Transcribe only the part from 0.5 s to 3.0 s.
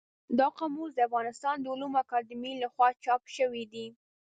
قاموس د افغانستان د علومو اکاډمۍ له خوا